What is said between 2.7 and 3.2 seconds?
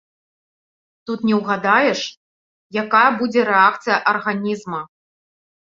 якая